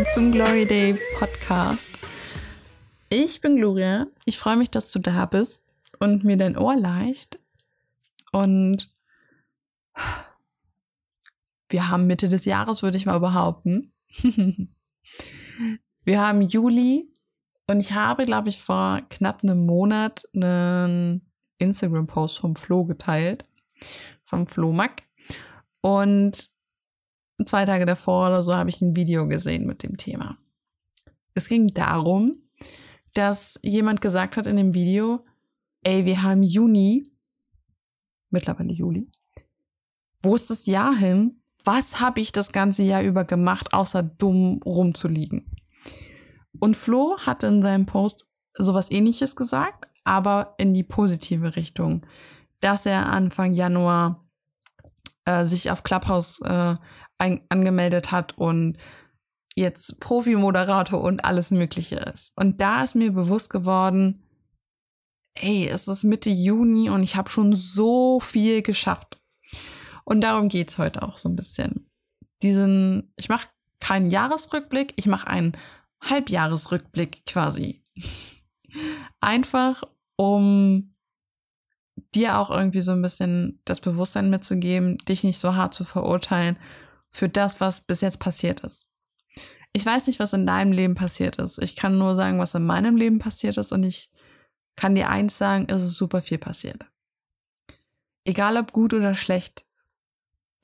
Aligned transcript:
willkommen 0.00 0.14
zum 0.14 0.32
Glory 0.32 0.64
Day 0.64 0.98
Podcast. 1.18 1.98
Ich 3.10 3.42
bin 3.42 3.56
Gloria. 3.56 4.06
Ich 4.24 4.38
freue 4.38 4.56
mich, 4.56 4.70
dass 4.70 4.90
du 4.92 4.98
da 4.98 5.26
bist 5.26 5.66
und 5.98 6.24
mir 6.24 6.38
dein 6.38 6.56
Ohr 6.56 6.74
leicht. 6.74 7.38
Und 8.32 8.90
wir 11.68 11.88
haben 11.88 12.06
Mitte 12.06 12.30
des 12.30 12.46
Jahres, 12.46 12.82
würde 12.82 12.96
ich 12.96 13.04
mal 13.04 13.20
behaupten. 13.20 13.92
wir 16.04 16.20
haben 16.20 16.40
Juli 16.42 17.12
und 17.66 17.80
ich 17.80 17.92
habe, 17.92 18.24
glaube 18.24 18.48
ich, 18.48 18.58
vor 18.58 19.02
knapp 19.10 19.42
einem 19.42 19.66
Monat 19.66 20.22
einen 20.34 21.30
Instagram-Post 21.58 22.38
vom 22.38 22.56
Flo 22.56 22.84
geteilt, 22.84 23.44
vom 24.24 24.46
Flo 24.46 24.72
Mack. 24.72 25.02
Und 25.82 26.48
zwei 27.46 27.64
Tage 27.64 27.86
davor 27.86 28.28
oder 28.28 28.42
so 28.42 28.54
habe 28.54 28.70
ich 28.70 28.80
ein 28.80 28.96
Video 28.96 29.28
gesehen 29.28 29.66
mit 29.66 29.82
dem 29.82 29.96
Thema. 29.96 30.38
Es 31.34 31.48
ging 31.48 31.68
darum, 31.68 32.36
dass 33.14 33.58
jemand 33.62 34.00
gesagt 34.00 34.36
hat 34.36 34.46
in 34.46 34.56
dem 34.56 34.74
Video, 34.74 35.24
ey, 35.82 36.04
wir 36.04 36.22
haben 36.22 36.42
Juni, 36.42 37.10
mittlerweile 38.30 38.72
Juli. 38.72 39.10
Wo 40.22 40.34
ist 40.34 40.50
das 40.50 40.66
Jahr 40.66 40.94
hin? 40.94 41.42
Was 41.64 42.00
habe 42.00 42.20
ich 42.20 42.32
das 42.32 42.52
ganze 42.52 42.82
Jahr 42.82 43.02
über 43.02 43.24
gemacht, 43.24 43.72
außer 43.72 44.02
dumm 44.02 44.60
rumzuliegen? 44.64 45.56
Und 46.58 46.76
Flo 46.76 47.16
hat 47.18 47.42
in 47.42 47.62
seinem 47.62 47.86
Post 47.86 48.28
sowas 48.54 48.90
ähnliches 48.90 49.36
gesagt, 49.36 49.88
aber 50.04 50.54
in 50.58 50.74
die 50.74 50.82
positive 50.82 51.56
Richtung, 51.56 52.06
dass 52.60 52.86
er 52.86 53.06
Anfang 53.06 53.54
Januar 53.54 54.24
äh, 55.24 55.44
sich 55.44 55.70
auf 55.70 55.82
Clubhouse 55.82 56.40
äh, 56.42 56.76
ein, 57.20 57.42
angemeldet 57.48 58.12
hat 58.12 58.36
und 58.38 58.76
jetzt 59.54 60.00
Profi-Moderator 60.00 61.00
und 61.00 61.24
alles 61.24 61.50
Mögliche 61.50 61.96
ist. 61.96 62.32
Und 62.36 62.60
da 62.60 62.82
ist 62.82 62.94
mir 62.94 63.12
bewusst 63.12 63.50
geworden, 63.50 64.22
ey, 65.34 65.68
es 65.68 65.86
ist 65.86 66.04
Mitte 66.04 66.30
Juni 66.30 66.90
und 66.90 67.02
ich 67.02 67.16
habe 67.16 67.30
schon 67.30 67.54
so 67.54 68.20
viel 68.20 68.62
geschafft. 68.62 69.20
Und 70.04 70.22
darum 70.22 70.48
geht's 70.48 70.78
heute 70.78 71.02
auch 71.02 71.18
so 71.18 71.28
ein 71.28 71.36
bisschen. 71.36 71.86
Diesen, 72.42 73.12
ich 73.16 73.28
mache 73.28 73.48
keinen 73.80 74.06
Jahresrückblick, 74.06 74.94
ich 74.96 75.06
mache 75.06 75.26
einen 75.26 75.56
Halbjahresrückblick 76.02 77.26
quasi. 77.26 77.84
Einfach, 79.20 79.82
um 80.16 80.94
dir 82.14 82.38
auch 82.38 82.50
irgendwie 82.50 82.80
so 82.80 82.92
ein 82.92 83.02
bisschen 83.02 83.60
das 83.64 83.80
Bewusstsein 83.80 84.30
mitzugeben, 84.30 84.96
dich 84.98 85.22
nicht 85.22 85.38
so 85.38 85.54
hart 85.54 85.74
zu 85.74 85.84
verurteilen 85.84 86.58
für 87.10 87.28
das, 87.28 87.60
was 87.60 87.82
bis 87.82 88.00
jetzt 88.00 88.20
passiert 88.20 88.60
ist. 88.60 88.88
Ich 89.72 89.86
weiß 89.86 90.06
nicht, 90.06 90.18
was 90.18 90.32
in 90.32 90.46
deinem 90.46 90.72
Leben 90.72 90.94
passiert 90.94 91.36
ist. 91.36 91.58
Ich 91.62 91.76
kann 91.76 91.98
nur 91.98 92.16
sagen, 92.16 92.38
was 92.38 92.54
in 92.54 92.66
meinem 92.66 92.96
Leben 92.96 93.18
passiert 93.18 93.56
ist 93.56 93.72
und 93.72 93.84
ich 93.84 94.10
kann 94.76 94.94
dir 94.94 95.08
eins 95.08 95.36
sagen, 95.36 95.66
es 95.68 95.82
ist 95.82 95.96
super 95.96 96.22
viel 96.22 96.38
passiert. 96.38 96.86
Egal 98.24 98.56
ob 98.56 98.72
gut 98.72 98.94
oder 98.94 99.14
schlecht, 99.14 99.64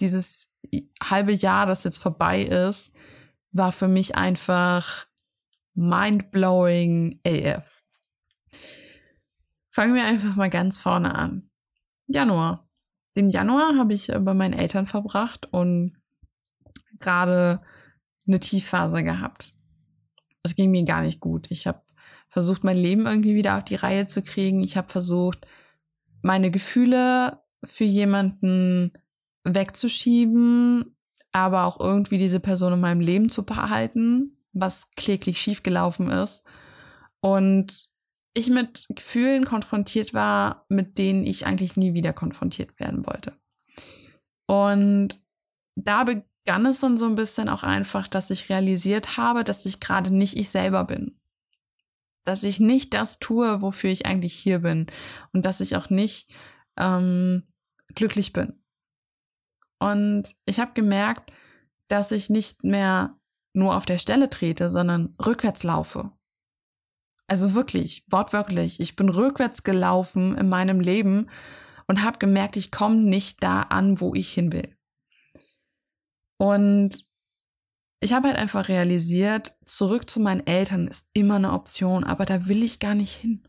dieses 0.00 0.55
halbe 1.03 1.33
Jahr, 1.33 1.66
das 1.66 1.84
jetzt 1.84 1.98
vorbei 1.98 2.42
ist, 2.42 2.94
war 3.53 3.72
für 3.72 3.88
mich 3.88 4.16
einfach 4.16 5.06
mind-blowing 5.75 7.20
AF. 7.27 7.83
Fangen 9.71 9.94
wir 9.94 10.04
einfach 10.04 10.37
mal 10.37 10.50
ganz 10.50 10.78
vorne 10.78 11.15
an. 11.15 11.50
Januar. 12.06 12.69
Den 13.16 13.31
Januar 13.31 13.76
habe 13.76 13.94
ich 13.94 14.09
bei 14.09 14.34
meinen 14.34 14.53
Eltern 14.53 14.87
verbracht 14.87 15.53
und 15.53 15.97
gerade 17.01 17.61
eine 18.27 18.41
Tiefphase 18.41 19.03
gehabt. 19.03 19.55
Es 20.43 20.55
ging 20.55 20.71
mir 20.71 20.84
gar 20.84 21.03
nicht 21.03 21.21
gut. 21.21 21.51
Ich 21.51 21.67
habe 21.67 21.83
versucht, 22.29 22.65
mein 22.65 22.77
Leben 22.77 23.07
irgendwie 23.07 23.34
wieder 23.34 23.57
auf 23.57 23.65
die 23.65 23.77
Reihe 23.77 24.07
zu 24.07 24.23
kriegen. 24.23 24.62
Ich 24.62 24.77
habe 24.77 24.89
versucht, 24.89 25.47
meine 26.23 26.51
Gefühle 26.51 27.41
für 27.65 27.84
jemanden 27.84 28.93
wegzuschieben, 29.45 30.97
aber 31.33 31.65
auch 31.65 31.81
irgendwie 31.81 32.19
diese 32.19 32.41
Person 32.41 32.75
in 32.75 32.81
meinem 32.81 33.01
Leben 33.01 33.31
zu 33.31 33.45
behalten, 33.45 34.39
was 34.53 34.91
kläglich 34.93 35.41
schiefgelaufen 35.41 36.11
ist. 36.11 36.45
Und 37.21 37.89
ich 38.34 38.51
mit 38.51 38.87
Gefühlen 38.91 39.45
konfrontiert 39.45 40.13
war, 40.13 40.67
mit 40.69 40.99
denen 40.99 41.25
ich 41.25 41.47
eigentlich 41.47 41.77
nie 41.77 41.95
wieder 41.95 42.13
konfrontiert 42.13 42.78
werden 42.78 43.07
wollte. 43.07 43.33
Und 44.47 45.21
da 45.75 46.05
begann 46.47 46.65
es 46.67 46.79
dann 46.79 46.97
so 46.97 47.07
ein 47.07 47.17
bisschen 47.17 47.49
auch 47.49 47.65
einfach, 47.65 48.07
dass 48.07 48.31
ich 48.31 48.49
realisiert 48.49 49.17
habe, 49.17 49.43
dass 49.43 49.67
ich 49.67 49.81
gerade 49.81 50.15
nicht 50.15 50.37
ich 50.37 50.49
selber 50.49 50.84
bin. 50.84 51.19
Dass 52.23 52.45
ich 52.45 52.61
nicht 52.61 52.95
das 52.95 53.19
tue, 53.19 53.62
wofür 53.62 53.91
ich 53.91 54.07
eigentlich 54.07 54.34
hier 54.34 54.61
bin. 54.61 54.87
Und 55.33 55.45
dass 55.45 55.61
ich 55.61 55.75
auch 55.75 55.91
nicht 55.91 56.33
ähm, 56.77 57.43
glücklich 57.97 58.33
bin. 58.33 58.62
Und 59.81 60.37
ich 60.45 60.61
habe 60.61 60.73
gemerkt, 60.73 61.33
dass 61.89 62.12
ich 62.12 62.31
nicht 62.31 62.63
mehr 62.63 63.19
nur 63.53 63.77
auf 63.77 63.84
der 63.84 63.99
Stelle 63.99 64.31
trete, 64.31 64.71
sondern 64.71 65.17
rückwärts 65.25 65.65
laufe. 65.65 66.13
Also 67.27 67.55
wirklich, 67.55 68.05
wortwörtlich. 68.09 68.78
Ich 68.78 68.95
bin 68.95 69.09
rückwärts 69.09 69.65
gelaufen 69.65 70.39
in 70.39 70.49
meinem 70.49 70.78
Leben 70.78 71.28
und 71.89 72.05
habe 72.05 72.19
gemerkt, 72.19 72.57
ich 72.57 72.71
komme 72.71 72.99
nicht 72.99 73.43
da 73.43 73.63
an, 73.63 74.01
wo 74.01 74.15
ich 74.15 74.33
hin 74.33 74.53
will. 74.53 74.75
Und 76.38 77.06
ich 78.00 78.12
habe 78.12 78.28
halt 78.28 78.36
einfach 78.36 78.69
realisiert, 78.69 79.56
zurück 79.64 80.08
zu 80.10 80.20
meinen 80.20 80.47
Eltern 80.47 80.86
ist 80.86 81.08
immer 81.12 81.36
eine 81.36 81.52
Option, 81.52 82.04
aber 82.04 82.24
da 82.24 82.47
will 82.47 82.62
ich 82.62 82.78
gar 82.78 82.94
nicht 82.94 83.14
hin. 83.14 83.47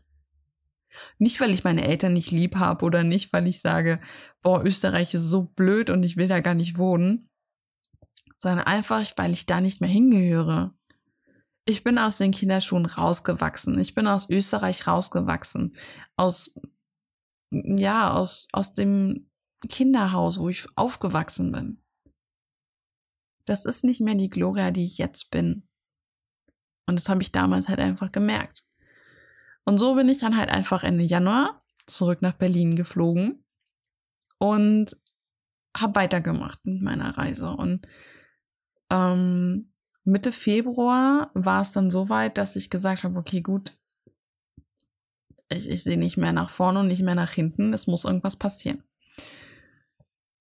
Nicht, 1.18 1.40
weil 1.40 1.50
ich 1.50 1.64
meine 1.64 1.86
Eltern 1.86 2.12
nicht 2.12 2.30
lieb 2.30 2.56
habe 2.56 2.84
oder 2.84 3.04
nicht, 3.04 3.32
weil 3.32 3.46
ich 3.46 3.60
sage, 3.60 4.00
boah, 4.42 4.64
Österreich 4.64 5.14
ist 5.14 5.28
so 5.28 5.42
blöd 5.44 5.90
und 5.90 6.02
ich 6.02 6.16
will 6.16 6.28
da 6.28 6.40
gar 6.40 6.54
nicht 6.54 6.78
wohnen, 6.78 7.28
sondern 8.38 8.66
einfach, 8.66 9.04
weil 9.16 9.32
ich 9.32 9.46
da 9.46 9.60
nicht 9.60 9.80
mehr 9.80 9.90
hingehöre. 9.90 10.74
Ich 11.66 11.84
bin 11.84 11.98
aus 11.98 12.18
den 12.18 12.30
Kinderschuhen 12.30 12.86
rausgewachsen. 12.86 13.78
Ich 13.78 13.94
bin 13.94 14.06
aus 14.06 14.30
Österreich 14.30 14.86
rausgewachsen. 14.86 15.76
Aus, 16.16 16.58
ja, 17.50 18.12
aus, 18.14 18.48
aus 18.52 18.74
dem 18.74 19.30
Kinderhaus, 19.68 20.38
wo 20.38 20.48
ich 20.48 20.66
aufgewachsen 20.76 21.52
bin. 21.52 21.82
Das 23.48 23.64
ist 23.64 23.84
nicht 23.84 24.00
mehr 24.00 24.14
die 24.14 24.30
Gloria, 24.30 24.70
die 24.70 24.84
ich 24.84 24.98
jetzt 24.98 25.30
bin. 25.30 25.68
Und 26.86 26.98
das 26.98 27.08
habe 27.08 27.22
ich 27.22 27.32
damals 27.32 27.68
halt 27.68 27.80
einfach 27.80 28.12
gemerkt. 28.12 28.64
Und 29.64 29.78
so 29.78 29.94
bin 29.94 30.08
ich 30.08 30.18
dann 30.18 30.36
halt 30.36 30.48
einfach 30.50 30.84
Ende 30.84 31.04
Januar 31.04 31.62
zurück 31.86 32.22
nach 32.22 32.34
Berlin 32.34 32.76
geflogen 32.76 33.44
und 34.38 34.96
habe 35.76 35.94
weitergemacht 35.96 36.64
mit 36.64 36.82
meiner 36.82 37.16
Reise. 37.16 37.50
Und 37.50 37.86
ähm, 38.90 39.72
Mitte 40.04 40.32
Februar 40.32 41.30
war 41.34 41.60
es 41.60 41.72
dann 41.72 41.90
so 41.90 42.08
weit, 42.08 42.38
dass 42.38 42.56
ich 42.56 42.70
gesagt 42.70 43.04
habe, 43.04 43.18
okay, 43.18 43.42
gut, 43.42 43.72
ich, 45.50 45.68
ich 45.68 45.82
sehe 45.82 45.98
nicht 45.98 46.16
mehr 46.16 46.32
nach 46.32 46.50
vorne 46.50 46.80
und 46.80 46.88
nicht 46.88 47.02
mehr 47.02 47.14
nach 47.14 47.32
hinten, 47.32 47.72
es 47.72 47.86
muss 47.86 48.04
irgendwas 48.04 48.36
passieren. 48.36 48.82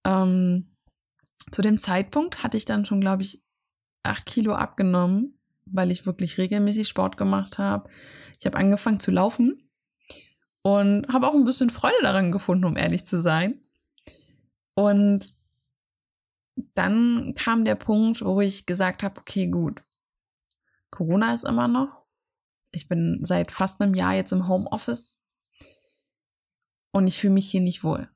Ähm, 0.06 0.77
zu 1.52 1.62
dem 1.62 1.80
Zeitpunkt 1.80 2.44
hatte 2.44 2.58
ich 2.58 2.66
dann 2.66 2.86
schon, 2.86 3.02
glaube 3.02 3.24
ich, 3.24 3.44
acht 4.04 4.26
Kilo 4.26 4.54
abgenommen, 4.56 5.40
weil 5.66 5.92
ich 5.92 6.06
wirklich 6.06 6.38
regelmäßig 6.38 6.88
Sport 6.88 7.18
gemacht 7.18 7.58
habe. 7.58 7.90
Ich 8.40 8.46
habe 8.46 8.58
angefangen 8.58 9.00
zu 9.00 9.12
laufen 9.12 9.70
und 10.62 11.08
habe 11.08 11.28
auch 11.28 11.34
ein 11.34 11.46
bisschen 11.46 11.70
Freude 11.70 12.02
daran 12.02 12.32
gefunden, 12.32 12.66
um 12.66 12.78
ehrlich 12.78 13.06
zu 13.06 13.22
sein. 13.22 13.62
Und 14.76 15.38
dann 16.74 17.34
kam 17.36 17.66
der 17.66 17.76
Punkt, 17.76 18.24
wo 18.24 18.42
ich 18.42 18.66
gesagt 18.66 19.04
habe, 19.04 19.20
okay, 19.20 19.48
gut, 19.48 19.82
Corona 20.90 21.34
ist 21.34 21.46
immer 21.46 21.68
noch. 21.68 22.06
Ich 22.72 22.88
bin 22.88 23.20
seit 23.24 23.52
fast 23.52 23.82
einem 23.82 23.94
Jahr 23.94 24.14
jetzt 24.14 24.32
im 24.32 24.48
Homeoffice 24.48 25.24
und 26.92 27.08
ich 27.08 27.18
fühle 27.18 27.34
mich 27.34 27.50
hier 27.50 27.62
nicht 27.62 27.84
wohl. 27.84 28.10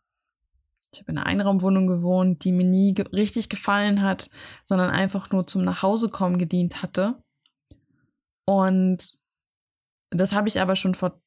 Ich 0.93 0.99
habe 0.99 1.11
in 1.11 1.17
einer 1.17 1.27
Einraumwohnung 1.27 1.87
gewohnt, 1.87 2.43
die 2.43 2.51
mir 2.51 2.65
nie 2.65 2.93
ge 2.93 3.05
richtig 3.13 3.49
gefallen 3.49 4.01
hat, 4.01 4.29
sondern 4.65 4.89
einfach 4.89 5.31
nur 5.31 5.47
zum 5.47 5.63
Nachhausekommen 5.63 6.37
gedient 6.37 6.83
hatte. 6.83 7.23
Und 8.45 9.17
das 10.09 10.33
habe 10.33 10.49
ich 10.49 10.59
aber 10.59 10.75
schon 10.75 10.93
vor 10.93 11.21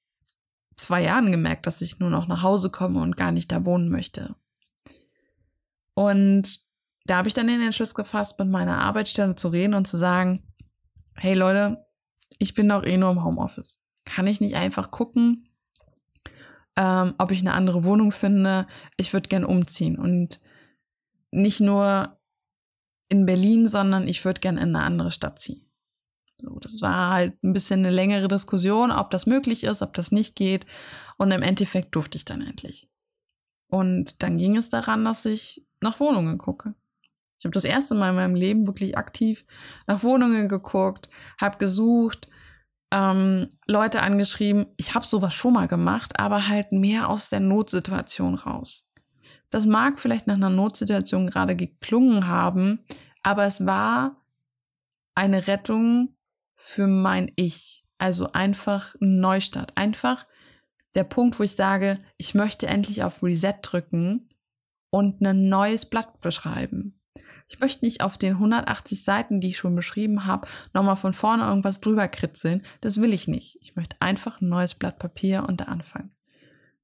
zwei 0.77 1.03
Jahren 1.03 1.31
gemerkt, 1.31 1.67
dass 1.67 1.81
ich 1.81 1.99
nur 1.99 2.11
noch 2.11 2.27
nach 2.27 2.43
Hause 2.43 2.69
komme 2.69 3.01
und 3.01 3.17
gar 3.17 3.33
nicht 3.33 3.51
da 3.51 3.65
wohnen 3.65 3.89
möchte. 3.89 4.35
Und 5.95 6.61
da 7.07 7.17
habe 7.17 7.29
ich 7.29 7.35
dann 7.35 7.47
den 7.47 7.63
Entschluss 7.63 7.95
gefasst, 7.95 8.39
mit 8.39 8.49
meiner 8.49 8.81
Arbeitsstelle 8.81 9.37
zu 9.37 9.49
reden 9.49 9.75
und 9.75 9.87
zu 9.87 9.97
sagen, 9.97 10.43
hey 11.15 11.35
Leute, 11.35 11.87
ich 12.39 12.55
bin 12.55 12.69
doch 12.69 12.85
eh 12.85 12.97
nur 12.97 13.13
im 13.13 13.25
Homeoffice. 13.25 13.81
Kann 14.05 14.27
ich 14.27 14.41
nicht 14.41 14.57
einfach 14.57 14.91
gucken, 14.91 15.49
ähm, 16.77 17.15
ob 17.19 17.31
ich 17.31 17.41
eine 17.41 17.55
andere 17.55 17.85
Wohnung 17.85 18.13
finde. 18.13 18.67
Ich 18.97 19.13
würde 19.13 19.29
gern 19.29 19.45
umziehen 19.45 19.99
und 19.99 20.41
nicht 21.31 21.61
nur 21.61 22.19
in 23.09 23.27
Berlin, 23.27 23.67
sondern 23.67 24.09
ich 24.09 24.25
würde 24.25 24.41
gerne 24.41 24.61
in 24.61 24.75
eine 24.75 24.85
andere 24.85 25.11
Stadt 25.11 25.41
ziehen. 25.41 25.65
So, 26.41 26.59
das 26.59 26.83
war 26.83 27.13
halt 27.13 27.43
ein 27.43 27.53
bisschen 27.53 27.81
eine 27.81 27.91
längere 27.91 28.29
Diskussion, 28.29 28.91
ob 28.91 29.11
das 29.11 29.27
möglich 29.27 29.65
ist, 29.65 29.83
ob 29.83 29.95
das 29.95 30.13
nicht 30.13 30.37
geht. 30.37 30.67
Und 31.17 31.31
im 31.31 31.43
Endeffekt 31.43 31.95
durfte 31.95 32.17
ich 32.17 32.25
dann 32.25 32.43
endlich. 32.43 32.89
Und 33.69 34.23
dann 34.23 34.39
ging 34.39 34.57
es 34.57 34.69
daran, 34.69 35.05
dass 35.05 35.25
ich 35.25 35.67
nach 35.81 36.01
Wohnungen 36.01 36.39
gucke. 36.39 36.75
Ich 37.39 37.45
habe 37.45 37.53
das 37.53 37.65
erste 37.65 37.95
Mal 37.95 38.11
in 38.11 38.15
meinem 38.17 38.35
Leben 38.35 38.67
wirklich 38.67 38.97
aktiv 38.97 39.45
nach 39.87 40.03
Wohnungen 40.03 40.49
geguckt, 40.49 41.09
habe 41.39 41.59
gesucht, 41.59 42.29
ähm, 42.95 43.49
Leute 43.67 44.03
angeschrieben. 44.03 44.67
Ich 44.77 44.95
habe 44.95 45.05
sowas 45.05 45.35
schon 45.35 45.55
mal 45.55 45.67
gemacht, 45.67 46.19
aber 46.21 46.49
halt 46.49 46.71
mehr 46.71 47.09
aus 47.09 47.29
der 47.29 47.41
Notsituation 47.41 48.37
raus. 48.37 48.89
Das 49.51 49.67
mag 49.67 49.99
vielleicht 49.99 50.27
nach 50.27 50.37
einer 50.37 50.51
Notsituation 50.51 51.29
gerade 51.29 51.57
geklungen 51.57 52.29
haben, 52.29 52.85
aber 53.23 53.45
es 53.45 53.67
war 53.67 54.25
eine 55.15 55.47
Rettung 55.49 56.15
für 56.55 56.87
mein 56.87 57.33
Ich. 57.37 57.85
Also 57.99 58.33
einfach 58.33 58.95
ein 59.01 59.21
Neustart. 59.21 59.77
Einfach 59.77 60.27
der 60.95 61.05
Punkt, 61.05 61.39
wo 61.39 61.43
ich 61.43 61.55
sage, 61.55 61.99
ich 62.17 62.35
möchte 62.35 62.67
endlich 62.67 63.03
auf 63.03 63.23
Reset 63.23 63.55
drücken 63.63 64.29
und 64.91 65.21
ein 65.21 65.49
neues 65.49 65.87
Blatt 65.87 66.21
beschreiben. 66.21 67.01
Ich 67.49 67.61
möchte 67.61 67.85
nicht 67.85 68.03
auf 68.03 68.19
den 68.19 68.35
180 68.35 69.05
Seiten, 69.05 69.41
die 69.41 69.51
ich 69.51 69.59
schon 69.59 69.77
beschrieben 69.77 70.27
habe, 70.27 70.49
nochmal 70.73 70.97
von 70.97 71.15
vorne 71.15 71.45
irgendwas 71.45 71.81
drüber 71.81 72.09
kritzeln. 72.09 72.63
Das 72.81 73.01
will 73.01 73.13
ich 73.13 73.29
nicht. 73.29 73.59
Ich 73.61 73.77
möchte 73.77 73.97
einfach 74.01 74.41
ein 74.41 74.49
neues 74.49 74.75
Blatt 74.75 74.99
Papier 74.99 75.45
und 75.49 75.61
da 75.61 75.65
anfangen. 75.65 76.11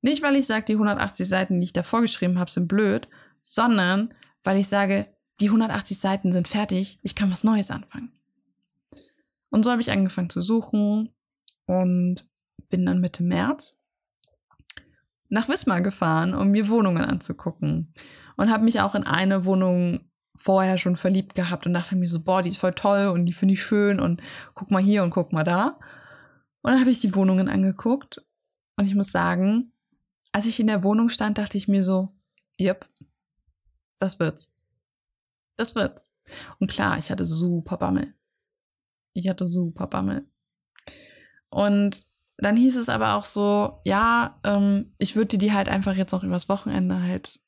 Nicht, 0.03 0.23
weil 0.23 0.37
ich 0.37 0.47
sage, 0.47 0.65
die 0.67 0.75
180 0.75 1.29
Seiten, 1.29 1.61
die 1.61 1.65
ich 1.65 1.73
davor 1.73 2.03
geschrieben 2.03 2.39
habe, 2.39 2.51
sind 2.51 2.69
blöd, 2.69 3.09
sondern 3.43 4.15
weil 4.43 4.59
ich 4.59 4.69
sage, 4.69 5.07
die 5.41 5.47
180 5.47 5.99
Seiten 5.99 6.33
sind 6.33 6.49
fertig, 6.49 6.99
ich 7.03 7.15
kann 7.15 7.31
was 7.31 7.45
Neues 7.45 7.71
anfangen. 7.71 8.13
Und 9.51 9.65
so 9.65 9.71
habe 9.71 9.81
ich 9.81 9.91
angefangen 9.91 10.31
zu 10.31 10.41
suchen 10.41 11.11
und 11.67 12.29
bin 12.69 12.87
dann 12.87 13.01
Mitte 13.01 13.23
März 13.23 13.81
nach 15.29 15.49
Wismar 15.49 15.81
gefahren, 15.81 16.35
um 16.35 16.49
mir 16.51 16.69
Wohnungen 16.69 17.05
anzugucken. 17.05 17.95
Und 18.37 18.51
habe 18.51 18.65
mich 18.65 18.81
auch 18.81 18.95
in 18.95 19.05
eine 19.05 19.45
Wohnung 19.45 20.10
vorher 20.35 20.79
schon 20.79 20.97
verliebt 20.97 21.35
gehabt 21.35 21.67
und 21.67 21.75
dachte 21.75 21.97
mir 21.97 22.09
so, 22.09 22.21
boah, 22.21 22.43
die 22.43 22.49
ist 22.49 22.59
voll 22.59 22.73
toll 22.73 23.09
und 23.09 23.27
die 23.27 23.33
finde 23.33 23.55
ich 23.55 23.63
schön 23.63 24.01
und 24.01 24.23
guck 24.55 24.71
mal 24.71 24.83
hier 24.83 25.03
und 25.03 25.11
guck 25.11 25.33
mal 25.33 25.45
da. 25.45 25.79
Und 26.63 26.73
dann 26.73 26.81
habe 26.81 26.91
ich 26.91 27.01
die 27.01 27.15
Wohnungen 27.15 27.49
angeguckt 27.49 28.23
und 28.77 28.87
ich 28.87 28.95
muss 28.95 29.13
sagen, 29.13 29.73
als 30.33 30.47
ich 30.47 30.61
in 30.61 30.67
der 30.67 30.85
Wohnung 30.85 31.09
stand, 31.09 31.39
dachte 31.39 31.59
ich 31.59 31.69
mir 31.69 31.83
so, 31.83 32.13
yep, 32.61 32.89
das 33.99 34.19
wird's. 34.21 34.55
Das 35.57 35.75
wird's. 35.75 36.13
Und 36.59 36.71
klar, 36.71 36.97
ich 36.99 37.11
hatte 37.11 37.27
super 37.27 37.77
Bammel. 37.77 38.15
Ich 39.13 39.29
hatte 39.29 39.47
super 39.47 39.87
Bammel. 39.87 40.27
Und 41.51 42.07
dann 42.39 42.57
hieß 42.57 42.77
es 42.77 42.89
aber 42.89 43.15
auch 43.15 43.25
so, 43.25 43.81
ja, 43.85 44.41
ähm, 44.45 44.95
ich 44.99 45.17
würde 45.17 45.37
die 45.37 45.53
halt 45.53 45.69
einfach 45.69 45.95
jetzt 45.95 46.13
noch 46.13 46.25
übers 46.25 46.49
Wochenende 46.49 47.03
halt 47.03 47.41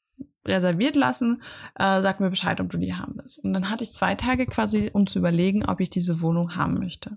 reserviert 0.44 0.96
lassen. 0.96 1.42
Äh, 1.74 2.02
sag 2.02 2.20
mir 2.20 2.30
Bescheid, 2.30 2.60
ob 2.60 2.70
du 2.70 2.78
die 2.78 2.94
haben 2.94 3.14
willst. 3.16 3.44
Und 3.44 3.52
dann 3.52 3.70
hatte 3.70 3.84
ich 3.84 3.92
zwei 3.92 4.14
Tage 4.14 4.46
quasi, 4.46 4.90
um 4.92 5.06
zu 5.06 5.18
überlegen, 5.18 5.64
ob 5.64 5.80
ich 5.80 5.90
diese 5.90 6.20
Wohnung 6.20 6.56
haben 6.56 6.74
möchte. 6.74 7.16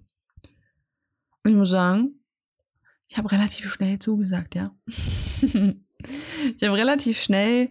Und 1.43 1.51
ich 1.51 1.57
muss 1.57 1.69
sagen, 1.69 2.19
ich 3.07 3.17
habe 3.17 3.31
relativ 3.31 3.71
schnell 3.71 3.99
zugesagt, 3.99 4.55
ja. 4.55 4.75
ich 4.87 6.63
habe 6.63 6.77
relativ 6.77 7.21
schnell 7.21 7.69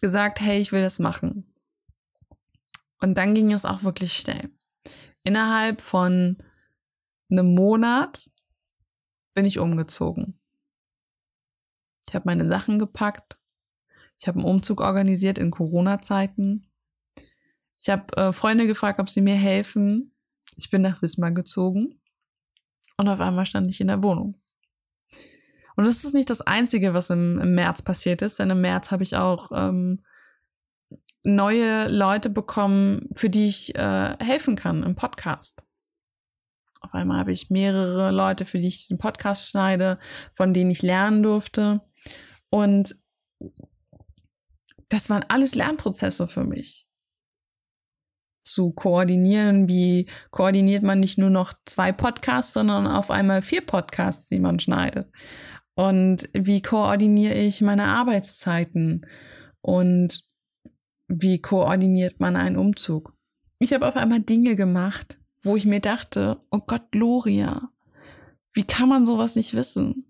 gesagt, 0.00 0.40
hey, 0.40 0.60
ich 0.60 0.72
will 0.72 0.82
das 0.82 0.98
machen. 0.98 1.52
Und 3.00 3.16
dann 3.16 3.34
ging 3.34 3.52
es 3.52 3.64
auch 3.64 3.82
wirklich 3.82 4.12
schnell. 4.12 4.50
Innerhalb 5.24 5.82
von 5.82 6.38
einem 7.30 7.54
Monat 7.54 8.30
bin 9.34 9.44
ich 9.44 9.58
umgezogen. 9.58 10.38
Ich 12.08 12.14
habe 12.14 12.24
meine 12.26 12.48
Sachen 12.48 12.78
gepackt. 12.78 13.39
Ich 14.20 14.28
habe 14.28 14.38
einen 14.38 14.48
Umzug 14.48 14.82
organisiert 14.82 15.38
in 15.38 15.50
Corona-Zeiten. 15.50 16.70
Ich 17.78 17.88
habe 17.88 18.14
äh, 18.18 18.32
Freunde 18.32 18.66
gefragt, 18.66 19.00
ob 19.00 19.08
sie 19.08 19.22
mir 19.22 19.34
helfen. 19.34 20.14
Ich 20.56 20.68
bin 20.68 20.82
nach 20.82 21.00
Wismar 21.00 21.30
gezogen. 21.30 22.00
Und 22.98 23.08
auf 23.08 23.18
einmal 23.20 23.46
stand 23.46 23.70
ich 23.70 23.80
in 23.80 23.86
der 23.86 24.02
Wohnung. 24.02 24.38
Und 25.74 25.86
das 25.86 26.04
ist 26.04 26.12
nicht 26.12 26.28
das 26.28 26.42
Einzige, 26.42 26.92
was 26.92 27.08
im, 27.08 27.38
im 27.38 27.54
März 27.54 27.80
passiert 27.80 28.20
ist, 28.20 28.38
denn 28.38 28.50
im 28.50 28.60
März 28.60 28.90
habe 28.90 29.02
ich 29.02 29.16
auch 29.16 29.50
ähm, 29.54 30.02
neue 31.22 31.88
Leute 31.88 32.28
bekommen, 32.28 33.08
für 33.14 33.30
die 33.30 33.46
ich 33.46 33.74
äh, 33.74 34.16
helfen 34.22 34.54
kann 34.54 34.82
im 34.82 34.96
Podcast. 34.96 35.62
Auf 36.82 36.92
einmal 36.92 37.20
habe 37.20 37.32
ich 37.32 37.48
mehrere 37.48 38.10
Leute, 38.10 38.44
für 38.44 38.58
die 38.58 38.68
ich 38.68 38.88
den 38.88 38.98
Podcast 38.98 39.48
schneide, 39.48 39.98
von 40.34 40.52
denen 40.52 40.70
ich 40.70 40.82
lernen 40.82 41.22
durfte. 41.22 41.80
Und 42.50 42.96
das 44.90 45.08
waren 45.08 45.24
alles 45.28 45.54
Lernprozesse 45.54 46.28
für 46.28 46.44
mich. 46.44 46.86
Zu 48.44 48.72
koordinieren, 48.72 49.68
wie 49.68 50.06
koordiniert 50.30 50.82
man 50.82 51.00
nicht 51.00 51.18
nur 51.18 51.30
noch 51.30 51.54
zwei 51.64 51.92
Podcasts, 51.92 52.52
sondern 52.52 52.86
auf 52.86 53.10
einmal 53.10 53.42
vier 53.42 53.60
Podcasts, 53.60 54.28
die 54.28 54.40
man 54.40 54.58
schneidet. 54.58 55.10
Und 55.74 56.28
wie 56.34 56.60
koordiniere 56.60 57.34
ich 57.34 57.60
meine 57.60 57.86
Arbeitszeiten? 57.86 59.06
Und 59.62 60.28
wie 61.06 61.40
koordiniert 61.40 62.18
man 62.18 62.36
einen 62.36 62.56
Umzug? 62.56 63.14
Ich 63.60 63.72
habe 63.72 63.86
auf 63.86 63.96
einmal 63.96 64.20
Dinge 64.20 64.56
gemacht, 64.56 65.18
wo 65.42 65.56
ich 65.56 65.66
mir 65.66 65.80
dachte, 65.80 66.40
oh 66.50 66.60
Gott, 66.66 66.90
Gloria, 66.90 67.70
wie 68.52 68.64
kann 68.64 68.88
man 68.88 69.06
sowas 69.06 69.36
nicht 69.36 69.54
wissen? 69.54 70.09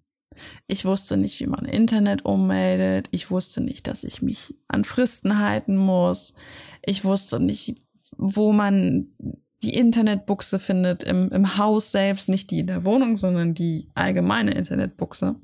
Ich 0.67 0.85
wusste 0.85 1.17
nicht, 1.17 1.41
wie 1.41 1.47
man 1.47 1.65
Internet 1.65 2.25
ummeldet. 2.25 3.09
Ich 3.11 3.31
wusste 3.31 3.61
nicht, 3.61 3.87
dass 3.87 4.05
ich 4.05 4.23
mich 4.23 4.55
an 4.69 4.85
Fristen 4.85 5.39
halten 5.39 5.77
muss. 5.77 6.35
Ich 6.83 7.05
wusste 7.05 7.41
nicht, 7.41 7.77
wo 8.17 8.53
man 8.53 9.09
die 9.63 9.75
Internetbuchse 9.75 10.59
findet 10.59 11.05
im, 11.05 11.31
im 11.31 11.59
Haus 11.59 11.93
selbst, 11.93 12.29
nicht 12.29 12.51
die 12.51 12.61
in 12.61 12.67
der 12.67 12.85
Wohnung, 12.85 13.17
sondern 13.17 13.55
die 13.55 13.89
allgemeine 13.95 14.53
Internetbuchse. 14.53 15.37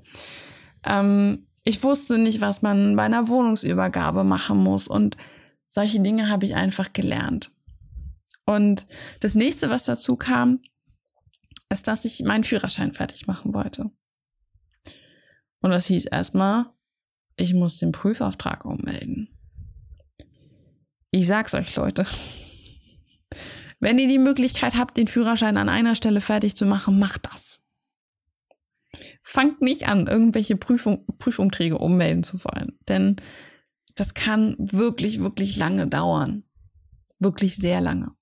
Ähm, 0.85 1.47
ich 1.64 1.83
wusste 1.83 2.19
nicht, 2.19 2.40
was 2.40 2.62
man 2.62 2.97
bei 2.97 3.02
einer 3.02 3.28
Wohnungsübergabe 3.28 4.25
machen 4.25 4.59
muss 4.59 4.88
und 4.88 5.16
solche 5.69 6.00
Dinge 6.00 6.31
habe 6.31 6.47
ich 6.47 6.55
einfach 6.55 6.93
gelernt. 6.93 7.50
Und 8.47 8.87
das 9.21 9.35
nächste, 9.35 9.69
was 9.69 9.85
dazu 9.85 10.16
kam, 10.16 10.61
ist, 11.71 11.88
dass 11.88 12.05
ich 12.05 12.23
meinen 12.23 12.45
Führerschein 12.45 12.93
fertig 12.93 13.26
machen 13.26 13.52
wollte. 13.52 13.90
Und 15.61 15.71
das 15.71 15.87
hieß 15.87 16.07
erstmal, 16.07 16.67
ich 17.37 17.55
muss 17.55 17.79
den 17.79 17.93
Prüfauftrag 17.93 18.65
ummelden. 18.65 19.29
Ich 21.11 21.27
sag's 21.27 21.55
euch, 21.55 21.75
Leute. 21.77 22.07
Wenn 23.81 23.99
ihr 23.99 24.09
die 24.09 24.19
Möglichkeit 24.19 24.77
habt, 24.77 24.97
den 24.97 25.07
Führerschein 25.07 25.57
an 25.59 25.69
einer 25.69 25.95
Stelle 25.95 26.21
fertig 26.21 26.57
zu 26.57 26.65
machen, 26.65 26.99
macht 26.99 27.27
das. 27.31 27.63
Fangt 29.23 29.61
nicht 29.61 29.89
an, 29.89 30.07
irgendwelche 30.07 30.57
Prüfung, 30.57 31.05
Prüfumträge 31.19 31.77
ummelden 31.79 32.23
zu 32.23 32.43
wollen. 32.45 32.79
Denn 32.89 33.17
das 33.95 34.15
kann 34.15 34.57
wirklich, 34.59 35.21
wirklich 35.21 35.57
lange 35.57 35.87
dauern. 35.87 36.45
Wirklich 37.19 37.57
sehr 37.57 37.81
lange. 37.81 38.13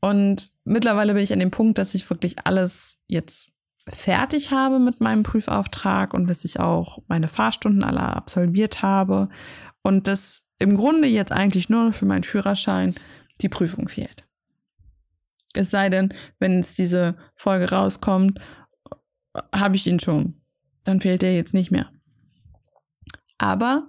Und 0.00 0.52
mittlerweile 0.64 1.14
bin 1.14 1.22
ich 1.22 1.32
an 1.32 1.40
dem 1.40 1.50
Punkt, 1.50 1.78
dass 1.78 1.94
ich 1.94 2.08
wirklich 2.08 2.36
alles 2.44 2.98
jetzt 3.06 3.55
fertig 3.88 4.50
habe 4.50 4.78
mit 4.78 5.00
meinem 5.00 5.22
Prüfauftrag 5.22 6.12
und 6.14 6.28
dass 6.28 6.44
ich 6.44 6.58
auch 6.58 7.02
meine 7.06 7.28
Fahrstunden 7.28 7.84
alle 7.84 8.00
absolviert 8.00 8.82
habe 8.82 9.28
und 9.82 10.08
dass 10.08 10.46
im 10.58 10.76
Grunde 10.76 11.08
jetzt 11.08 11.32
eigentlich 11.32 11.68
nur 11.68 11.92
für 11.92 12.06
meinen 12.06 12.24
Führerschein 12.24 12.94
die 13.42 13.48
Prüfung 13.48 13.88
fehlt. 13.88 14.26
Es 15.54 15.70
sei 15.70 15.88
denn, 15.88 16.12
wenn 16.38 16.56
jetzt 16.56 16.78
diese 16.78 17.16
Folge 17.36 17.70
rauskommt, 17.70 18.40
habe 19.54 19.76
ich 19.76 19.86
ihn 19.86 20.00
schon. 20.00 20.40
Dann 20.84 21.00
fehlt 21.00 21.22
er 21.22 21.34
jetzt 21.34 21.54
nicht 21.54 21.70
mehr. 21.70 21.90
Aber 23.38 23.88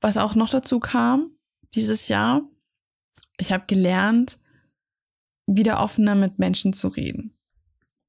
was 0.00 0.16
auch 0.16 0.34
noch 0.34 0.48
dazu 0.48 0.80
kam 0.80 1.32
dieses 1.74 2.08
Jahr, 2.08 2.42
ich 3.38 3.52
habe 3.52 3.64
gelernt, 3.66 4.38
wieder 5.46 5.80
offener 5.80 6.14
mit 6.14 6.38
Menschen 6.38 6.72
zu 6.72 6.88
reden. 6.88 7.37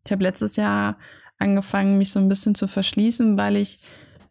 Ich 0.06 0.12
habe 0.12 0.24
letztes 0.24 0.56
Jahr 0.56 0.98
angefangen, 1.38 1.98
mich 1.98 2.12
so 2.12 2.20
ein 2.20 2.27
bisschen 2.27 2.56
zu 2.56 2.68
verschließen, 2.68 3.38
weil 3.38 3.56
ich 3.58 3.79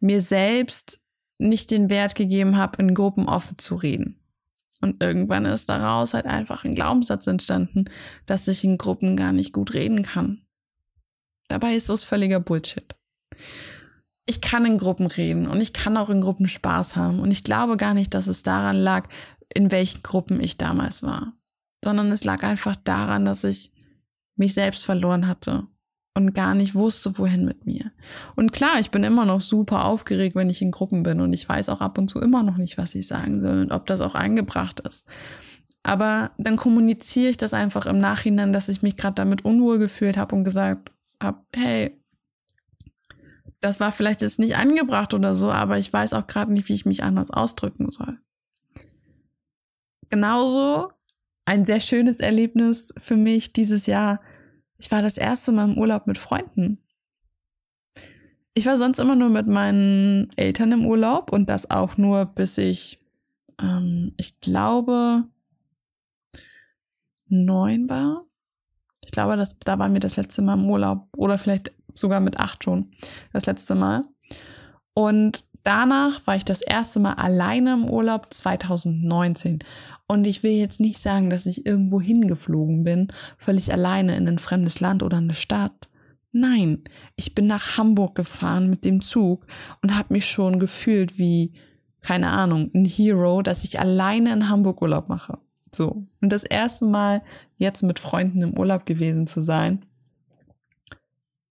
mir 0.01 0.21
selbst 0.21 1.01
nicht 1.39 1.71
den 1.71 1.91
Wert 1.91 2.15
gegeben 2.15 2.57
habe, 2.57 2.83
in 2.83 2.95
Gruppen 2.95 3.29
offen 3.29 3.59
zu 3.59 3.77
reden. 3.77 4.21
Und 4.81 5.03
irgendwann 5.03 5.45
ist 5.45 5.69
daraus 5.69 6.15
halt 6.15 6.27
einfach 6.27 6.65
ein 6.65 6.75
Glaubenssatz 6.75 7.27
entstanden, 7.27 7.87
dass 8.27 8.47
ich 8.47 8.63
in 8.63 8.79
Gruppen 8.79 9.17
gar 9.17 9.33
nicht 9.33 9.53
gut 9.53 9.75
reden 9.75 10.03
kann. 10.03 10.43
Dabei 11.49 11.75
ist 11.75 11.89
das 11.89 12.05
völliger 12.05 12.41
Bullshit. 12.41 12.95
ich 14.27 14.43
kann 14.43 14.67
in 14.67 14.77
Gruppen 14.77 15.07
reden 15.07 15.47
und 15.47 15.63
ich 15.63 15.73
kann 15.73 15.97
auch 15.97 16.11
in 16.11 16.21
Gruppen 16.21 16.49
Spaß 16.49 16.97
haben. 16.97 17.19
Und 17.19 17.31
ich 17.31 17.45
glaube 17.45 17.79
gar 17.79 17.95
nicht, 17.95 18.13
dass 18.13 18.27
es 18.27 18.43
daran 18.43 18.77
lag, 18.77 19.09
in 19.53 19.71
welchen 19.71 20.03
Gruppen 20.03 20.39
ich 20.41 20.59
damals 20.59 21.03
war, 21.03 21.33
sondern 21.83 22.13
es 22.13 22.25
lag 22.25 22.43
einfach 22.43 22.77
daran, 22.77 23.25
dass 23.25 23.43
ich 23.45 23.73
mich 24.39 24.55
selbst 24.55 24.85
verloren 24.85 25.27
hatte 25.27 25.67
und 26.15 26.35
gar 26.35 26.55
nicht 26.55 26.75
wusste, 26.75 27.17
wohin 27.19 27.45
mit 27.45 27.65
mir. 27.65 27.93
Und 28.35 28.53
klar, 28.53 28.81
ich 28.81 28.91
bin 28.91 29.05
immer 29.05 29.25
noch 29.25 29.41
super 29.41 29.85
aufgeregt, 29.85 30.35
wenn 30.35 30.51
ich 30.51 30.63
in 30.63 30.73
Gruppen 30.73 31.03
bin 31.03 31.21
und 31.21 31.33
ich 31.33 31.49
weiß 31.49 31.69
auch 31.69 31.81
ab 31.81 31.97
und 31.99 32.09
zu 32.09 32.21
immer 32.21 32.43
noch 32.43 32.57
nicht, 32.57 32.77
was 32.77 32.95
ich 32.95 33.07
sagen 33.07 33.41
soll 33.41 33.61
und 33.61 33.73
ob 33.73 33.87
das 33.87 34.01
auch 34.01 34.15
angebracht 34.15 34.81
ist. 34.81 35.07
Aber 35.85 36.33
dann 36.39 36.57
kommuniziere 36.57 37.31
ich 37.31 37.37
das 37.37 37.55
einfach 37.55 37.87
im 37.87 37.99
Nachhinein, 37.99 38.53
dass 38.53 38.69
ich 38.69 38.83
mich 38.83 38.97
gerade 38.97 39.15
damit 39.15 39.45
unwohl 39.45 39.79
gefühlt 39.79 40.17
habe 40.17 40.35
und 40.35 40.45
gesagt 40.45 40.91
habe, 41.23 41.39
hey, 41.55 41.99
das 43.61 43.81
war 43.81 43.93
vielleicht 43.93 44.21
jetzt 44.21 44.39
nicht 44.39 44.57
angebracht 44.57 45.15
oder 45.15 45.35
so, 45.35 45.51
aber 45.51 45.79
ich 45.79 45.93
weiß 45.93 46.13
auch 46.13 46.27
gerade 46.27 46.53
nicht, 46.53 46.69
wie 46.69 46.75
ich 46.75 46.87
mich 46.87 47.03
anders 47.03 47.31
ausdrücken 47.31 47.91
soll. 47.91 48.19
Genauso 50.11 50.93
ein 51.45 51.65
sehr 51.65 51.81
schönes 51.81 52.21
Erlebnis 52.21 52.93
für 52.99 53.17
mich 53.17 53.53
dieses 53.53 53.87
Jahr 53.87 54.21
ich 54.79 54.91
war 54.91 55.03
das 55.03 55.19
erste 55.19 55.53
Mal 55.53 55.71
im 55.71 55.79
Urlaub 55.79 56.07
mit 56.07 56.19
Freunden. 56.19 56.79
Ich 58.55 58.67
war 58.67 58.79
sonst 58.79 58.99
immer 58.99 59.15
nur 59.15 59.29
mit 59.29 59.47
meinen 59.47 60.31
Eltern 60.37 60.73
im 60.73 60.87
Urlaub 60.87 61.33
und 61.33 61.49
das 61.49 61.71
auch 61.71 61.97
nur 61.97 62.25
bis 62.25 62.59
ich, 62.59 63.01
ähm, 63.61 64.15
ich 64.17 64.41
glaube, 64.41 65.25
neun 67.27 67.89
war. 67.89 68.25
Ich 69.05 69.11
glaube, 69.11 69.37
das, 69.37 69.59
da 69.59 69.79
waren 69.79 69.93
wir 69.93 70.01
das 70.01 70.17
letzte 70.17 70.43
Mal 70.43 70.55
im 70.55 70.69
Urlaub 70.69 71.09
oder 71.17 71.39
vielleicht 71.39 71.73
sogar 71.95 72.21
mit 72.21 72.39
acht 72.39 72.65
schon 72.65 72.91
das 73.33 73.47
letzte 73.47 73.75
Mal. 73.75 74.05
Und 74.95 75.45
danach 75.69 76.27
war 76.27 76.35
ich 76.35 76.47
das 76.47 76.63
erste 76.63 76.99
Mal 76.99 77.15
alleine 77.15 77.75
im 77.75 77.91
Urlaub 77.91 78.29
2019. 78.33 79.59
Und 80.07 80.27
ich 80.27 80.43
will 80.43 80.53
jetzt 80.53 80.81
nicht 80.81 80.99
sagen, 80.99 81.29
dass 81.29 81.45
ich 81.45 81.67
irgendwo 81.67 82.01
hingeflogen 82.01 82.85
bin, 82.85 83.13
völlig 83.37 83.71
alleine 83.71 84.17
in 84.17 84.27
ein 84.27 84.39
fremdes 84.39 84.81
Land 84.81 85.03
oder 85.03 85.19
eine 85.19 85.35
Stadt. 85.35 85.91
Nein, 86.33 86.85
ich 87.17 87.35
bin 87.35 87.47
nach 87.47 87.77
Hamburg 87.77 88.15
gefahren 88.15 88.71
mit 88.71 88.87
dem 88.87 89.03
Zug 89.03 89.47
und 89.83 89.95
habe 89.95 90.15
mich 90.15 90.27
schon 90.27 90.59
gefühlt 90.59 91.19
wie, 91.19 91.53
keine 92.01 92.31
Ahnung, 92.31 92.71
ein 92.75 92.87
Hero, 92.87 93.43
dass 93.43 93.63
ich 93.63 93.79
alleine 93.79 94.33
in 94.33 94.49
Hamburg 94.49 94.81
Urlaub 94.81 95.11
mache. 95.11 95.39
So. 95.75 96.07
Und 96.23 96.33
das 96.33 96.45
erste 96.45 96.87
Mal 96.87 97.23
jetzt 97.59 97.83
mit 97.83 97.99
Freunden 97.99 98.41
im 98.41 98.59
Urlaub 98.59 98.87
gewesen 98.87 99.27
zu 99.27 99.43
sein. 99.43 99.85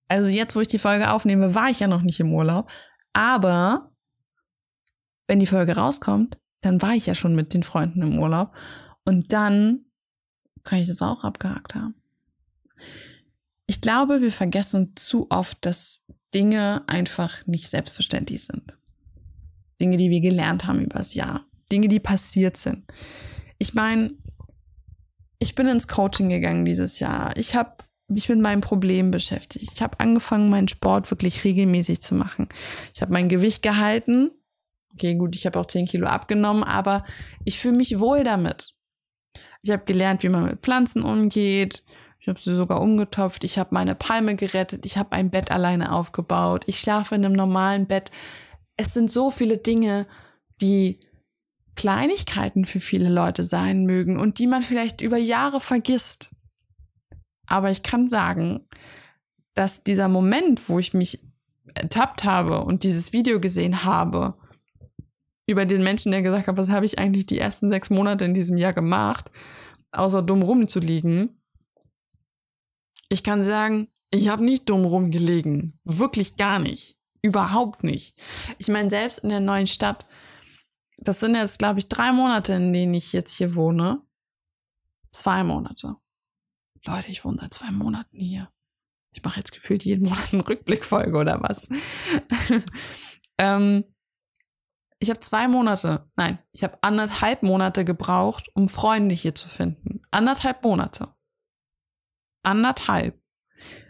Also 0.08 0.28
jetzt, 0.28 0.56
wo 0.56 0.62
ich 0.62 0.70
die 0.70 0.80
Folge 0.80 1.12
aufnehme, 1.12 1.54
war 1.54 1.70
ich 1.70 1.82
ja 1.82 1.88
noch 1.88 2.02
nicht 2.02 2.20
im 2.20 2.34
Urlaub. 2.34 2.72
Aber 3.14 3.92
wenn 5.28 5.40
die 5.40 5.48
Folge 5.48 5.76
rauskommt, 5.76 6.38
dann 6.62 6.82
war 6.82 6.94
ich 6.94 7.06
ja 7.06 7.16
schon 7.16 7.36
mit 7.36 7.54
den 7.54 7.64
Freunden 7.64 8.02
im 8.02 8.20
Urlaub 8.20 8.54
und 9.06 9.34
dann 9.34 9.86
kann 10.64 10.80
ich 10.80 10.88
das 10.88 11.02
auch 11.02 11.24
abgehakt 11.24 11.76
haben. 11.76 11.96
Ich 13.68 13.82
glaube, 13.82 14.22
wir 14.22 14.32
vergessen 14.32 14.94
zu 14.96 15.28
oft, 15.30 15.66
dass 15.66 16.06
Dinge 16.34 16.84
einfach 16.88 17.46
nicht 17.46 17.70
selbstverständlich 17.70 18.44
sind. 18.44 18.74
Dinge, 19.80 19.98
die 19.98 20.10
wir 20.10 20.22
gelernt 20.22 20.66
haben 20.66 20.80
übers 20.80 21.14
Jahr. 21.14 21.46
Dinge, 21.72 21.88
die 21.88 22.00
passiert 22.00 22.58
sind. 22.58 22.86
Ich 23.58 23.74
meine, 23.74 24.12
ich 25.40 25.56
bin 25.56 25.68
ins 25.68 25.88
Coaching 25.88 26.30
gegangen 26.30 26.66
dieses 26.66 27.00
Jahr. 27.00 27.36
Ich 27.38 27.56
habe 27.56 27.76
mich 28.08 28.30
mit 28.30 28.40
meinem 28.40 28.62
Problem 28.62 29.12
beschäftigt. 29.12 29.72
Ich 29.74 29.82
habe 29.82 30.00
angefangen, 30.00 30.50
meinen 30.50 30.70
Sport 30.70 31.12
wirklich 31.12 31.44
regelmäßig 31.44 32.02
zu 32.02 32.16
machen. 32.16 32.48
Ich 32.94 33.02
habe 33.02 33.14
mein 33.14 33.30
Gewicht 33.30 33.62
gehalten 33.62 34.32
Okay, 34.94 35.16
gut, 35.16 35.36
ich 35.36 35.46
habe 35.46 35.60
auch 35.60 35.66
10 35.66 35.86
Kilo 35.86 36.08
abgenommen, 36.08 36.64
aber 36.64 37.06
ich 37.46 37.60
fühle 37.60 37.78
mich 37.78 38.00
wohl 38.00 38.24
damit. 38.24 38.74
Ich 39.62 39.72
habe 39.72 39.86
gelernt, 39.86 40.24
wie 40.24 40.30
man 40.30 40.46
mit 40.46 40.62
Pflanzen 40.62 41.04
umgeht. 41.04 41.84
Ich 42.20 42.28
habe 42.28 42.40
sie 42.40 42.56
sogar 42.56 42.82
umgetopft. 42.82 43.44
Ich 43.44 43.58
habe 43.58 43.70
meine 43.74 43.96
Palme 43.96 44.36
gerettet. 44.36 44.86
Ich 44.86 44.98
habe 44.98 45.12
ein 45.14 45.30
Bett 45.30 45.52
alleine 45.52 45.94
aufgebaut. 45.94 46.64
Ich 46.68 46.80
schlafe 46.80 47.16
in 47.16 47.24
einem 47.24 47.34
normalen 47.34 47.86
Bett. 47.86 48.12
Es 48.76 48.94
sind 48.94 49.12
so 49.12 49.32
viele 49.32 49.58
Dinge, 49.58 50.08
die 50.62 51.00
Kleinigkeiten 51.76 52.66
für 52.66 52.80
viele 52.80 53.10
Leute 53.10 53.44
sein 53.44 53.86
mögen 53.86 54.18
und 54.18 54.40
die 54.40 54.48
man 54.48 54.64
vielleicht 54.64 55.02
über 55.02 55.18
Jahre 55.18 55.62
vergisst. 55.62 56.30
Aber 57.46 57.72
ich 57.72 57.84
kann 57.84 58.08
sagen, 58.08 58.66
dass 59.54 59.84
dieser 59.84 60.08
Moment, 60.08 60.68
wo 60.70 60.80
ich 60.80 60.94
mich 60.94 61.24
ertappt 61.76 62.24
habe 62.24 62.64
und 62.64 62.84
dieses 62.84 63.14
Video 63.14 63.40
gesehen 63.40 63.84
habe 63.84 64.36
über 65.48 65.66
den 65.66 65.82
Menschen, 65.82 66.12
der 66.12 66.22
gesagt 66.22 66.48
hat, 66.48 66.58
was 66.58 66.70
habe 66.70 66.86
ich 66.86 67.00
eigentlich 67.00 67.26
die 67.26 67.40
ersten 67.40 67.70
sechs 67.70 67.90
Monate 67.90 68.26
in 68.26 68.34
diesem 68.34 68.58
Jahr 68.58 68.74
gemacht, 68.74 69.32
außer 69.92 70.22
dumm 70.22 70.42
rumzuliegen. 70.42 71.42
Ich 73.10 73.24
kann 73.24 73.44
sagen, 73.44 73.88
ich 74.12 74.28
habe 74.28 74.44
nicht 74.44 74.70
dumm 74.70 74.84
rumgelegen. 74.86 75.80
Wirklich 75.86 76.36
gar 76.36 76.60
nicht. 76.60 76.98
Überhaupt 77.22 77.84
nicht. 77.84 78.16
Ich 78.58 78.68
meine, 78.68 78.90
selbst 78.90 79.20
in 79.20 79.30
der 79.30 79.40
neuen 79.40 79.68
Stadt, 79.68 80.06
das 80.98 81.22
sind 81.22 81.36
jetzt, 81.36 81.60
glaube 81.60 81.80
ich, 81.80 81.88
drei 81.88 82.12
Monate, 82.12 82.54
in 82.54 82.74
denen 82.74 82.94
ich 82.94 83.14
jetzt 83.14 83.38
hier 83.38 83.56
wohne. 83.56 84.02
Zwei 85.12 85.44
Monate. 85.44 85.96
Leute, 86.86 87.10
ich 87.10 87.24
wohne 87.24 87.38
seit 87.40 87.54
zwei 87.54 87.72
Monaten 87.72 88.18
hier. 88.18 88.50
Ich 89.12 89.24
mache 89.24 89.40
jetzt 89.40 89.52
gefühlt 89.52 89.84
jeden 89.84 90.08
Monat 90.08 90.34
eine 90.34 90.48
Rückblickfolge 90.48 91.18
oder 91.18 91.42
was. 91.42 91.70
ähm, 93.38 93.84
ich 95.00 95.10
habe 95.10 95.20
zwei 95.20 95.48
Monate, 95.48 96.10
nein, 96.16 96.40
ich 96.52 96.64
habe 96.64 96.78
anderthalb 96.82 97.44
Monate 97.44 97.86
gebraucht, 97.86 98.50
um 98.56 98.68
Freunde 98.68 99.14
hier 99.14 99.36
zu 99.36 99.48
finden. 99.48 100.02
Anderthalb 100.12 100.64
Monate. 100.64 101.14
Anderthalb. 102.44 103.22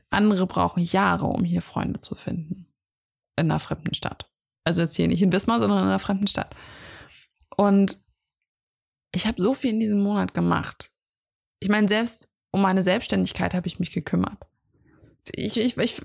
Andere 0.09 0.47
brauchen 0.47 0.83
Jahre, 0.83 1.27
um 1.27 1.43
hier 1.43 1.61
Freunde 1.61 2.01
zu 2.01 2.15
finden. 2.15 2.73
In 3.37 3.51
einer 3.51 3.59
fremden 3.59 3.93
Stadt. 3.93 4.31
Also 4.65 4.81
jetzt 4.81 4.95
hier 4.95 5.07
nicht 5.07 5.21
in 5.21 5.31
Wismar, 5.31 5.59
sondern 5.59 5.79
in 5.79 5.85
einer 5.85 5.99
fremden 5.99 6.27
Stadt. 6.27 6.55
Und 7.55 8.01
ich 9.13 9.27
habe 9.27 9.41
so 9.41 9.53
viel 9.53 9.71
in 9.71 9.79
diesem 9.79 10.01
Monat 10.01 10.33
gemacht. 10.33 10.91
Ich 11.59 11.69
meine, 11.69 11.87
selbst 11.87 12.29
um 12.51 12.61
meine 12.61 12.83
Selbstständigkeit 12.83 13.53
habe 13.53 13.67
ich 13.67 13.79
mich 13.79 13.91
gekümmert 13.91 14.45
ich, 15.33 15.57
ich, 15.57 15.77
ich, 15.77 16.01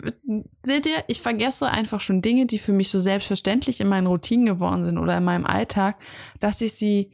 seht 0.63 0.87
ihr, 0.87 1.05
ich 1.09 1.21
vergesse 1.21 1.69
einfach 1.69 2.01
schon 2.01 2.23
Dinge, 2.23 2.47
die 2.47 2.59
für 2.59 2.73
mich 2.73 2.91
so 2.91 2.99
selbstverständlich 2.99 3.81
in 3.81 3.89
meinen 3.89 4.07
Routinen 4.07 4.47
geworden 4.47 4.85
sind 4.85 4.99
oder 4.99 5.19
in 5.19 5.25
meinem 5.25 5.47
Alltag, 5.47 5.97
dass 6.41 6.61
ich 6.61 6.75
sie 6.75 7.11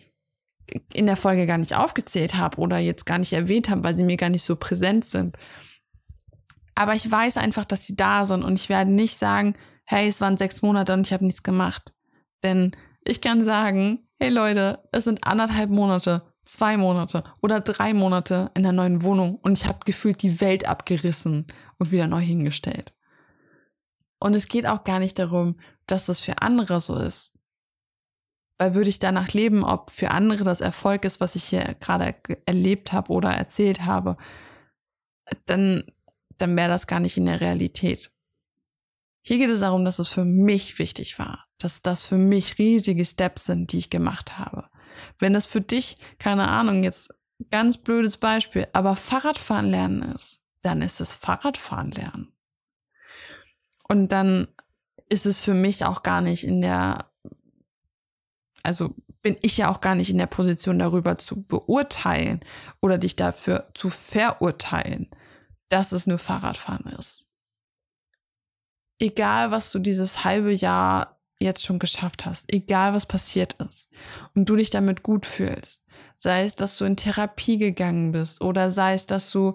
in 0.92 1.06
der 1.06 1.16
Folge 1.16 1.46
gar 1.46 1.58
nicht 1.58 1.74
aufgezählt 1.74 2.34
habe 2.34 2.58
oder 2.58 2.78
jetzt 2.78 3.06
gar 3.06 3.18
nicht 3.18 3.32
erwähnt 3.32 3.70
habe, 3.70 3.84
weil 3.84 3.94
sie 3.94 4.04
mir 4.04 4.16
gar 4.16 4.28
nicht 4.28 4.42
so 4.42 4.56
präsent 4.56 5.04
sind. 5.04 5.36
Aber 6.74 6.94
ich 6.94 7.10
weiß 7.10 7.38
einfach, 7.38 7.64
dass 7.64 7.86
sie 7.86 7.96
da 7.96 8.24
sind 8.24 8.44
und 8.44 8.58
ich 8.58 8.68
werde 8.68 8.90
nicht 8.90 9.18
sagen, 9.18 9.54
hey, 9.86 10.08
es 10.08 10.20
waren 10.20 10.36
sechs 10.36 10.62
Monate 10.62 10.92
und 10.92 11.06
ich 11.06 11.12
habe 11.12 11.24
nichts 11.24 11.42
gemacht. 11.42 11.92
Denn 12.42 12.72
ich 13.04 13.20
kann 13.20 13.42
sagen, 13.42 14.06
hey 14.20 14.30
Leute, 14.30 14.80
es 14.92 15.04
sind 15.04 15.26
anderthalb 15.26 15.70
Monate 15.70 16.22
zwei 16.48 16.76
Monate 16.76 17.22
oder 17.42 17.60
drei 17.60 17.92
Monate 17.92 18.50
in 18.54 18.62
der 18.62 18.72
neuen 18.72 19.02
Wohnung 19.02 19.36
und 19.36 19.58
ich 19.58 19.66
habe 19.66 19.80
gefühlt 19.84 20.22
die 20.22 20.40
Welt 20.40 20.66
abgerissen 20.66 21.46
und 21.78 21.92
wieder 21.92 22.06
neu 22.06 22.20
hingestellt. 22.20 22.94
Und 24.18 24.34
es 24.34 24.48
geht 24.48 24.66
auch 24.66 24.84
gar 24.84 24.98
nicht 24.98 25.18
darum, 25.18 25.56
dass 25.86 26.06
das 26.06 26.20
für 26.20 26.42
andere 26.42 26.80
so 26.80 26.96
ist. 26.96 27.32
Weil 28.56 28.74
würde 28.74 28.88
ich 28.90 28.98
danach 28.98 29.32
leben, 29.32 29.62
ob 29.62 29.90
für 29.90 30.10
andere 30.10 30.42
das 30.42 30.60
Erfolg 30.60 31.04
ist, 31.04 31.20
was 31.20 31.36
ich 31.36 31.44
hier 31.44 31.76
gerade 31.78 32.16
erlebt 32.44 32.92
habe 32.92 33.12
oder 33.12 33.30
erzählt 33.30 33.84
habe, 33.84 34.16
dann, 35.46 35.84
dann 36.38 36.56
wäre 36.56 36.68
das 36.68 36.88
gar 36.88 36.98
nicht 36.98 37.16
in 37.16 37.26
der 37.26 37.40
Realität. 37.40 38.10
Hier 39.20 39.38
geht 39.38 39.50
es 39.50 39.60
darum, 39.60 39.84
dass 39.84 39.98
es 39.98 40.08
für 40.08 40.24
mich 40.24 40.78
wichtig 40.78 41.18
war, 41.18 41.46
dass 41.58 41.82
das 41.82 42.04
für 42.04 42.16
mich 42.16 42.58
riesige 42.58 43.04
Steps 43.04 43.44
sind, 43.44 43.70
die 43.72 43.78
ich 43.78 43.90
gemacht 43.90 44.38
habe. 44.38 44.68
Wenn 45.18 45.32
das 45.32 45.46
für 45.46 45.60
dich, 45.60 45.98
keine 46.18 46.48
Ahnung, 46.48 46.84
jetzt 46.84 47.14
ganz 47.50 47.78
blödes 47.78 48.16
Beispiel, 48.16 48.66
aber 48.72 48.96
Fahrradfahren 48.96 49.66
lernen 49.66 50.02
ist, 50.14 50.42
dann 50.62 50.82
ist 50.82 51.00
es 51.00 51.14
Fahrradfahren 51.14 51.90
lernen. 51.90 52.32
Und 53.88 54.12
dann 54.12 54.48
ist 55.08 55.26
es 55.26 55.40
für 55.40 55.54
mich 55.54 55.84
auch 55.84 56.02
gar 56.02 56.20
nicht 56.20 56.44
in 56.44 56.60
der, 56.60 57.10
also 58.62 58.94
bin 59.22 59.36
ich 59.42 59.56
ja 59.56 59.70
auch 59.70 59.80
gar 59.80 59.94
nicht 59.94 60.10
in 60.10 60.18
der 60.18 60.26
Position 60.26 60.78
darüber 60.78 61.18
zu 61.18 61.42
beurteilen 61.42 62.40
oder 62.80 62.98
dich 62.98 63.16
dafür 63.16 63.70
zu 63.74 63.88
verurteilen, 63.88 65.10
dass 65.68 65.92
es 65.92 66.06
nur 66.06 66.18
Fahrradfahren 66.18 66.86
ist. 66.98 67.26
Egal, 69.00 69.50
was 69.50 69.70
du 69.70 69.78
dieses 69.78 70.24
halbe 70.24 70.52
Jahr 70.52 71.17
jetzt 71.40 71.64
schon 71.64 71.78
geschafft 71.78 72.26
hast, 72.26 72.52
egal 72.52 72.94
was 72.94 73.06
passiert 73.06 73.54
ist, 73.68 73.88
und 74.34 74.48
du 74.48 74.56
dich 74.56 74.70
damit 74.70 75.02
gut 75.02 75.26
fühlst, 75.26 75.84
sei 76.16 76.44
es, 76.44 76.56
dass 76.56 76.78
du 76.78 76.84
in 76.84 76.96
Therapie 76.96 77.58
gegangen 77.58 78.12
bist 78.12 78.40
oder 78.40 78.70
sei 78.70 78.94
es, 78.94 79.06
dass 79.06 79.30
du 79.30 79.54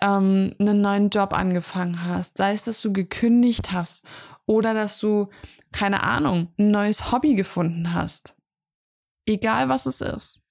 ähm, 0.00 0.54
einen 0.58 0.80
neuen 0.80 1.10
Job 1.10 1.32
angefangen 1.32 2.04
hast, 2.04 2.38
sei 2.38 2.52
es, 2.52 2.64
dass 2.64 2.80
du 2.82 2.92
gekündigt 2.92 3.72
hast 3.72 4.04
Oder 4.46 4.72
dass 4.72 4.98
du, 4.98 5.28
keine 5.72 6.02
Ahnung, 6.04 6.54
ein 6.58 6.70
neues 6.70 7.12
Hobby 7.12 7.34
gefunden 7.34 7.92
hast. 7.92 8.34
Egal 9.26 9.68
was 9.68 9.84
es 9.84 10.00
ist. 10.00 10.42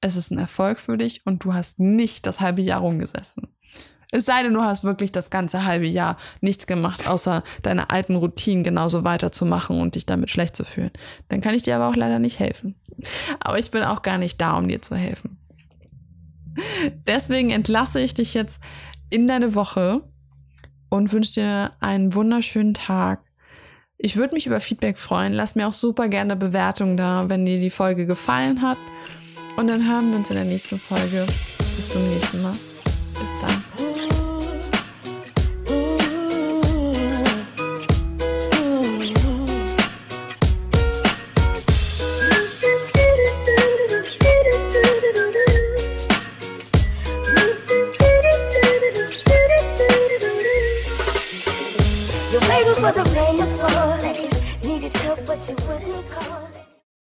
Es 0.00 0.16
ist 0.16 0.32
ein 0.32 0.38
Erfolg 0.38 0.80
für 0.80 0.98
dich 0.98 1.24
und 1.24 1.44
du 1.44 1.54
hast 1.54 1.78
nicht 1.78 2.26
das 2.26 2.40
halbe 2.40 2.62
Jahr 2.62 2.80
rumgesessen. 2.80 3.54
Es 4.16 4.24
sei 4.24 4.42
denn, 4.42 4.54
du 4.54 4.62
hast 4.62 4.82
wirklich 4.82 5.12
das 5.12 5.28
ganze 5.28 5.66
halbe 5.66 5.86
Jahr 5.86 6.16
nichts 6.40 6.66
gemacht, 6.66 7.06
außer 7.06 7.44
deine 7.62 7.90
alten 7.90 8.16
Routinen 8.16 8.64
genauso 8.64 9.04
weiterzumachen 9.04 9.78
und 9.78 9.94
dich 9.94 10.06
damit 10.06 10.30
schlecht 10.30 10.56
zu 10.56 10.64
fühlen. 10.64 10.90
Dann 11.28 11.42
kann 11.42 11.54
ich 11.54 11.64
dir 11.64 11.76
aber 11.76 11.88
auch 11.88 11.96
leider 11.96 12.18
nicht 12.18 12.38
helfen. 12.38 12.76
Aber 13.40 13.58
ich 13.58 13.70
bin 13.70 13.82
auch 13.82 14.00
gar 14.00 14.16
nicht 14.16 14.40
da, 14.40 14.56
um 14.56 14.68
dir 14.68 14.80
zu 14.80 14.96
helfen. 14.96 15.36
Deswegen 17.06 17.50
entlasse 17.50 18.00
ich 18.00 18.14
dich 18.14 18.32
jetzt 18.32 18.58
in 19.10 19.28
deine 19.28 19.54
Woche 19.54 20.00
und 20.88 21.12
wünsche 21.12 21.40
dir 21.40 21.72
einen 21.80 22.14
wunderschönen 22.14 22.72
Tag. 22.72 23.20
Ich 23.98 24.16
würde 24.16 24.32
mich 24.32 24.46
über 24.46 24.60
Feedback 24.60 24.98
freuen. 24.98 25.34
Lass 25.34 25.56
mir 25.56 25.68
auch 25.68 25.74
super 25.74 26.08
gerne 26.08 26.36
Bewertungen 26.36 26.96
da, 26.96 27.28
wenn 27.28 27.44
dir 27.44 27.60
die 27.60 27.68
Folge 27.68 28.06
gefallen 28.06 28.62
hat. 28.62 28.78
Und 29.58 29.66
dann 29.66 29.86
hören 29.86 30.10
wir 30.10 30.16
uns 30.16 30.30
in 30.30 30.36
der 30.36 30.46
nächsten 30.46 30.80
Folge. 30.80 31.26
Bis 31.76 31.90
zum 31.90 32.02
nächsten 32.08 32.42
Mal. 32.42 32.54
Bis 33.12 33.40
dann. 33.42 33.65